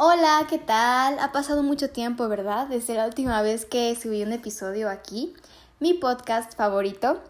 [0.00, 1.18] Hola, ¿qué tal?
[1.18, 2.68] Ha pasado mucho tiempo, ¿verdad?
[2.68, 5.34] Desde la última vez que subí un episodio aquí,
[5.80, 7.20] mi podcast favorito.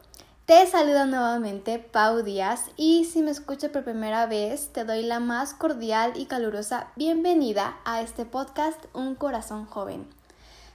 [0.45, 5.19] Te saluda nuevamente Pau Díaz y si me escuchas por primera vez, te doy la
[5.19, 10.07] más cordial y calurosa bienvenida a este podcast Un Corazón Joven.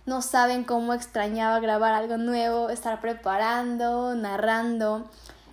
[0.07, 5.07] No saben cómo extrañaba grabar algo nuevo, estar preparando, narrando,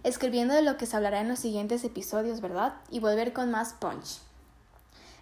[0.04, 2.76] escribiendo de lo que se hablará en los siguientes episodios, ¿verdad?
[2.90, 4.29] Y volver con más punch.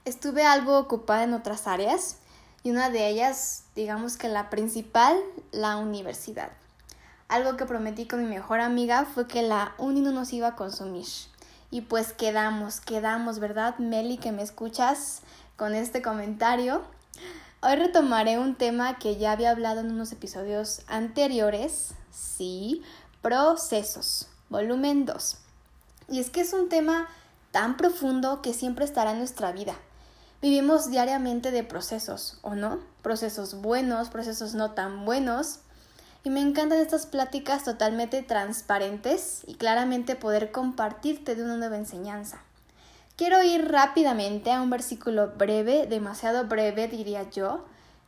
[0.09, 2.17] Estuve algo ocupada en otras áreas
[2.63, 5.15] y una de ellas, digamos que la principal,
[5.53, 6.49] la universidad.
[7.29, 10.57] Algo que prometí con mi mejor amiga fue que la uni no nos iba a
[10.57, 11.05] consumir.
[11.71, 15.21] Y pues quedamos, quedamos, ¿verdad, Meli, que me escuchas
[15.57, 16.81] con este comentario?
[17.61, 22.83] Hoy retomaré un tema que ya había hablado en unos episodios anteriores, sí,
[23.21, 25.37] procesos, volumen 2.
[26.09, 27.09] Y es que es un tema
[27.51, 29.75] tan profundo que siempre estará en nuestra vida.
[30.41, 32.79] Vivimos diariamente de procesos, ¿o no?
[33.03, 35.59] Procesos buenos, procesos no tan buenos.
[36.23, 42.41] Y me encantan estas pláticas totalmente transparentes y claramente poder compartirte de una nueva enseñanza.
[43.17, 47.65] Quiero ir rápidamente a un versículo breve, demasiado breve diría yo,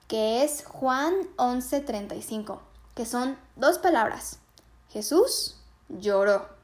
[0.06, 2.61] que es Juan 11:35,
[2.95, 4.39] que son dos palabras.
[4.89, 5.56] Jesús
[5.89, 6.59] lloró.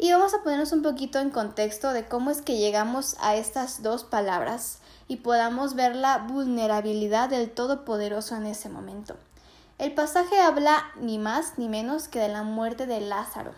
[0.00, 3.82] Y vamos a ponernos un poquito en contexto de cómo es que llegamos a estas
[3.82, 9.16] dos palabras y podamos ver la vulnerabilidad del Todopoderoso en ese momento.
[9.78, 13.54] El pasaje habla ni más ni menos que de la muerte de Lázaro.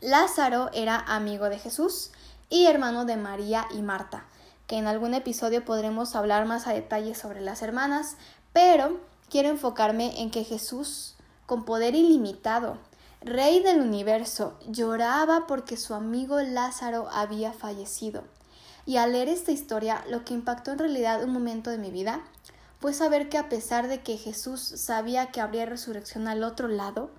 [0.00, 2.12] Lázaro era amigo de Jesús
[2.48, 4.26] y hermano de María y Marta,
[4.68, 8.16] que en algún episodio podremos hablar más a detalle sobre las hermanas,
[8.52, 12.78] pero quiero enfocarme en que Jesús, con poder ilimitado,
[13.24, 18.24] rey del universo, lloraba porque su amigo Lázaro había fallecido.
[18.86, 22.20] Y al leer esta historia, lo que impactó en realidad un momento de mi vida
[22.80, 27.10] fue saber que a pesar de que Jesús sabía que habría resurrección al otro lado,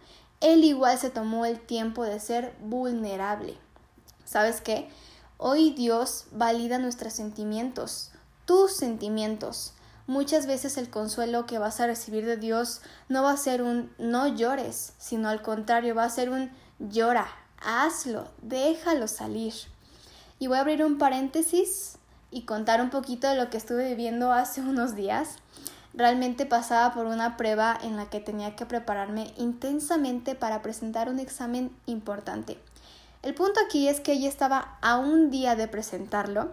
[0.42, 3.58] él igual se tomó el tiempo de ser vulnerable.
[4.26, 4.90] ¿Sabes qué?
[5.38, 8.12] Hoy Dios valida nuestros sentimientos,
[8.46, 9.74] tus sentimientos.
[10.08, 13.92] Muchas veces el consuelo que vas a recibir de Dios no va a ser un
[13.98, 17.28] no llores, sino al contrario, va a ser un llora,
[17.60, 19.54] hazlo, déjalo salir.
[20.38, 21.98] Y voy a abrir un paréntesis
[22.30, 25.38] y contar un poquito de lo que estuve viviendo hace unos días.
[25.96, 31.20] Realmente pasaba por una prueba en la que tenía que prepararme intensamente para presentar un
[31.20, 32.60] examen importante.
[33.24, 36.52] El punto aquí es que ella estaba a un día de presentarlo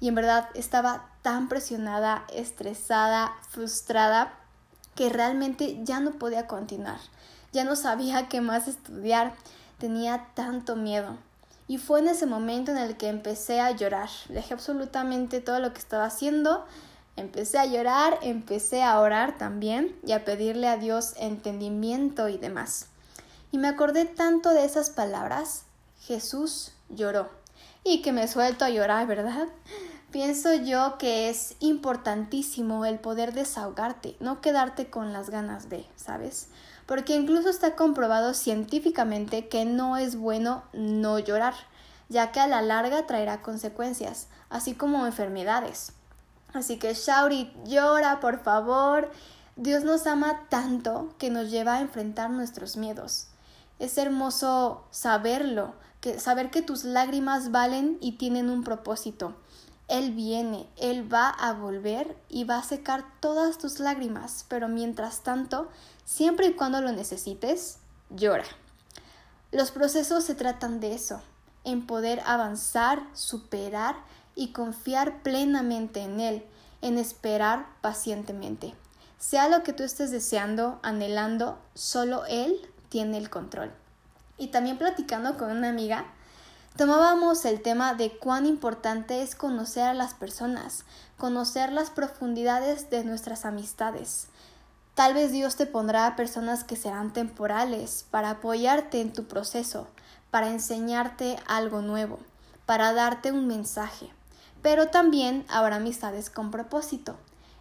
[0.00, 4.34] y en verdad estaba tan presionada, estresada, frustrada,
[4.94, 6.98] que realmente ya no podía continuar.
[7.52, 9.34] Ya no sabía qué más estudiar,
[9.78, 11.16] tenía tanto miedo.
[11.68, 14.08] Y fue en ese momento en el que empecé a llorar.
[14.28, 16.64] Dejé absolutamente todo lo que estaba haciendo.
[17.16, 22.86] Empecé a llorar, empecé a orar también y a pedirle a Dios entendimiento y demás.
[23.52, 25.62] Y me acordé tanto de esas palabras.
[26.00, 27.30] Jesús lloró.
[27.84, 29.48] Y que me suelto a llorar, ¿verdad?
[30.10, 36.48] Pienso yo que es importantísimo el poder desahogarte, no quedarte con las ganas de, ¿sabes?
[36.86, 41.54] Porque incluso está comprobado científicamente que no es bueno no llorar,
[42.08, 45.92] ya que a la larga traerá consecuencias, así como enfermedades.
[46.52, 49.12] Así que Shauri, llora, por favor.
[49.54, 53.28] Dios nos ama tanto que nos lleva a enfrentar nuestros miedos.
[53.78, 59.36] Es hermoso saberlo, que saber que tus lágrimas valen y tienen un propósito
[59.90, 65.24] él viene, Él va a volver y va a secar todas tus lágrimas, pero mientras
[65.24, 65.68] tanto,
[66.04, 67.78] siempre y cuando lo necesites,
[68.08, 68.44] llora.
[69.50, 71.20] Los procesos se tratan de eso,
[71.64, 73.96] en poder avanzar, superar
[74.36, 76.44] y confiar plenamente en Él,
[76.82, 78.76] en esperar pacientemente.
[79.18, 82.54] Sea lo que tú estés deseando, anhelando, solo Él
[82.90, 83.72] tiene el control.
[84.38, 86.06] Y también platicando con una amiga,
[86.76, 90.84] tomábamos el tema de cuán importante es conocer a las personas,
[91.18, 94.28] conocer las profundidades de nuestras amistades.
[94.94, 99.86] Tal vez Dios te pondrá a personas que serán temporales para apoyarte en tu proceso,
[100.30, 102.18] para enseñarte algo nuevo,
[102.66, 104.10] para darte un mensaje.
[104.62, 107.16] Pero también habrá amistades con propósito,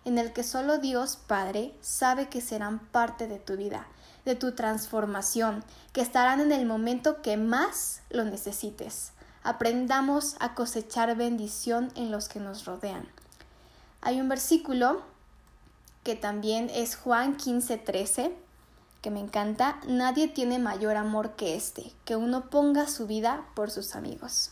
[0.05, 3.87] en el que solo Dios Padre sabe que serán parte de tu vida,
[4.25, 5.63] de tu transformación,
[5.93, 9.11] que estarán en el momento que más lo necesites.
[9.43, 13.07] Aprendamos a cosechar bendición en los que nos rodean.
[14.01, 15.01] Hay un versículo
[16.03, 18.33] que también es Juan 15:13,
[19.01, 19.79] que me encanta.
[19.87, 24.51] Nadie tiene mayor amor que este, que uno ponga su vida por sus amigos.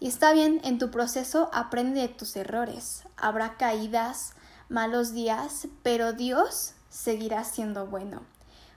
[0.00, 3.04] Y está bien, en tu proceso aprende de tus errores.
[3.16, 4.34] Habrá caídas,
[4.68, 8.22] malos días, pero Dios seguirá siendo bueno,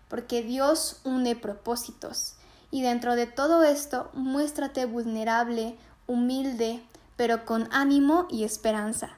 [0.10, 2.36] porque Dios une propósitos.
[2.72, 6.84] Y dentro de todo esto, muéstrate vulnerable, humilde,
[7.16, 9.12] pero con ánimo y esperanza.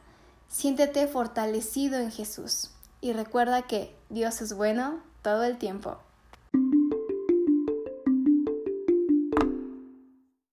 [0.48, 2.72] Siéntete fortalecido en Jesús.
[3.01, 5.98] Y recuerda que Dios es bueno todo el tiempo.